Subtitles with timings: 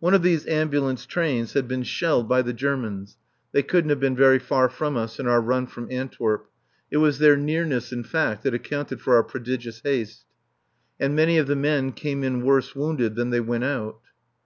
[0.00, 3.16] One of these ambulance trains had been shelled by the Germans
[3.52, 6.50] (they couldn't have been very far from us in our run from Antwerp
[6.90, 10.24] it was their nearness, in fact, that accounted for our prodigious haste!),
[10.98, 14.00] and many of the men came in worse wounded than they went out.